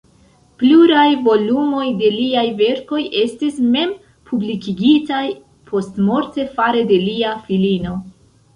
[0.61, 5.23] Pluraj volumoj de liaj verkoj estis mem-publikigitaj
[5.71, 7.97] postmorte fare de lia filino.